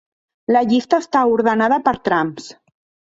La 0.55 0.61
llista 0.71 0.99
està 1.05 1.21
ordenada 1.35 1.81
per 1.89 1.95
trams. 2.11 2.49